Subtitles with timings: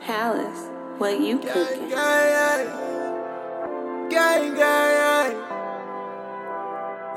[0.00, 1.88] Palace, what you cooking?
[1.88, 2.66] Gang,
[4.10, 5.36] gang, gang.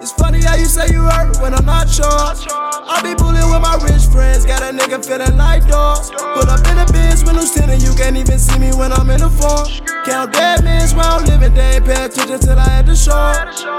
[0.02, 2.06] It's funny how you say you hurt when I'm not sure.
[2.06, 6.12] I be bullying with my rich friends, got a nigga feeling like dogs.
[6.12, 9.10] Put up in the biz when I'm standing, you can't even see me when I'm
[9.10, 9.68] in the form.
[10.06, 13.73] Count dead mans where I'm living, they ain't pay attention till I had to show.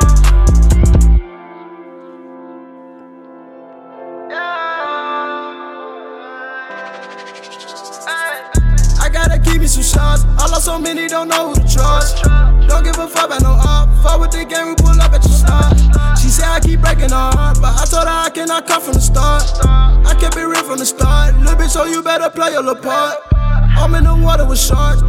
[9.64, 10.24] Me some shots.
[10.36, 12.22] I lost so many, don't know who to trust.
[12.68, 13.88] Don't give a fuck about no up.
[14.04, 15.72] Fuck with the game, we pull up at your start.
[16.20, 18.94] She said I keep breaking her heart, but I told her I cannot come from
[18.94, 19.42] the start.
[19.64, 21.34] I kept it real from the start.
[21.40, 23.16] Little bitch, so you better play your little part.
[23.32, 25.02] I'm in the water with sharks.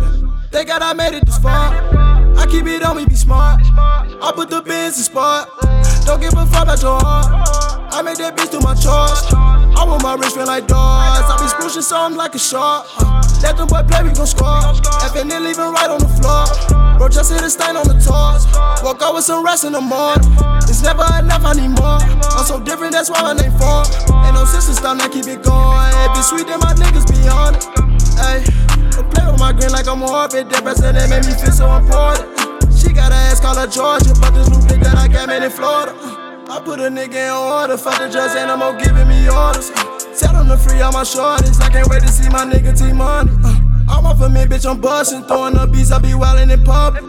[0.52, 1.76] They got I made it this far.
[2.40, 3.60] I keep it on me, be smart.
[3.62, 5.50] I put the bins in spot.
[6.06, 7.28] Don't give a fuck about your heart.
[7.92, 9.20] I made that bitch do my chores.
[9.32, 10.80] I want my wrist feel like doors.
[10.80, 12.88] I be squishing something like a shark.
[13.00, 14.96] Uh, let them boy play, we gon' score.
[15.16, 16.44] And leaving right on the floor.
[17.00, 18.44] Bro, just hit a stain on the toes.
[18.84, 20.28] Woke up with some rest in the morning.
[20.68, 22.04] It's never enough, I need more.
[22.36, 23.88] I'm so different, that's why my name for.
[24.28, 25.92] Ain't no sister stop, now keep it going.
[26.04, 27.64] It be sweet, then my niggas be on it.
[28.28, 28.44] Ayy,
[29.16, 30.52] play with my green like I'm orbit.
[30.52, 32.28] That that made me feel so important.
[32.76, 35.48] She got her ass call her Georgia, but this new bitch that I got made
[35.48, 35.96] in Florida.
[36.52, 39.72] I put a nigga in order, fuck the judge, no more giving me orders.
[40.20, 42.94] Tell them to free all my shorties, I can't wait to see my nigga T
[42.94, 43.32] Money.
[43.44, 46.64] Uh, I'm off of me, bitch, I'm bustin', throwing up beats, I be wildin' in
[46.64, 47.04] public.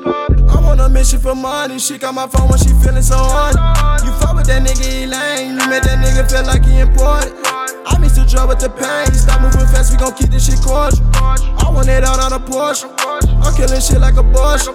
[0.50, 3.56] I'm on a mission for money, she got my phone when she feelin' so horny.
[4.04, 7.32] You fuck with that nigga, lame, you make that nigga feel like he important.
[7.86, 10.60] I miss the drug with the pain, stop moving fast, we gon' keep this shit
[10.60, 11.06] cordial.
[11.14, 12.90] I want it out on a Porsche,
[13.40, 14.74] I'm killin' shit like a Porsche.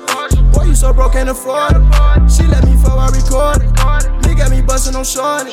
[0.54, 1.84] Boy, you so broke, can't afford it.
[2.32, 4.28] She let me fuck, I record it.
[4.28, 5.52] Me got me bustin' on shorty.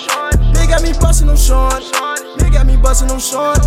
[0.55, 1.87] Me got me bustin' on shorty.
[2.43, 3.61] Me got me bustin' on shorty.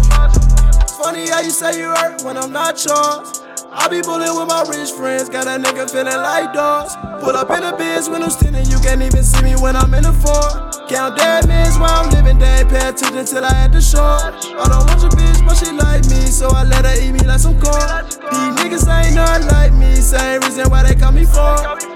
[1.02, 3.41] Funny how you say you hurt when I'm not yours.
[3.73, 6.96] I be bullin' with my rich friends, got a nigga feeling like dogs.
[7.23, 9.94] Pull up in the biz when I'm standing, you can't even see me when I'm
[9.94, 10.72] in the form.
[10.90, 14.03] Count dead mans while I'm living, they ain't pay attention till I had to show.
[14.03, 17.19] I don't want your bitch, but she like me, so I let her eat me
[17.25, 18.03] like some corn.
[18.06, 21.91] These niggas ain't nothing like me, same reason why they call me for.